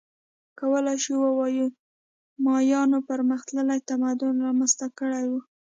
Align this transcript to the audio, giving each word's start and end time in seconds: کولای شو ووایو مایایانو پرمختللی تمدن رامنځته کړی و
کولای 0.59 0.97
شو 1.03 1.13
ووایو 1.21 1.65
مایایانو 2.45 3.05
پرمختللی 3.09 3.79
تمدن 3.89 4.35
رامنځته 4.45 4.85
کړی 4.99 5.25
و 5.29 5.33